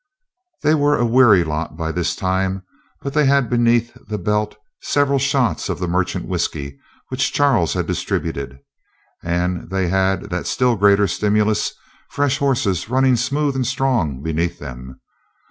They 0.63 0.73
were 0.73 0.97
a 0.97 1.05
weary 1.05 1.43
lot 1.43 1.77
by 1.77 1.91
this 1.91 2.15
time, 2.15 2.63
but 3.03 3.13
they 3.13 3.27
had 3.27 3.51
beneath 3.51 3.95
the 4.07 4.17
belt 4.17 4.57
several 4.81 5.19
shots 5.19 5.69
of 5.69 5.77
the 5.77 5.87
Merchant 5.87 6.25
whisky 6.27 6.79
which 7.09 7.31
Charles 7.31 7.73
had 7.75 7.85
distributed. 7.85 8.57
And 9.21 9.69
they 9.69 9.89
had 9.89 10.31
that 10.31 10.47
still 10.47 10.75
greater 10.75 11.05
stimulus 11.07 11.75
fresh 12.09 12.39
horses 12.39 12.89
running 12.89 13.15
smooth 13.15 13.55
and 13.55 13.67
strong 13.67 14.23
beneath 14.23 14.57
them. 14.57 14.99